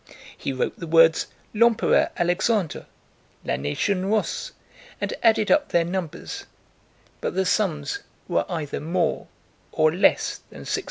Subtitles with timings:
[0.35, 2.87] He wrote the words L'Empereur Alexandre,
[3.45, 4.51] La nation russe
[4.99, 6.45] and added up their numbers,
[7.21, 9.27] but the sums were either more
[9.71, 10.79] or less than 666.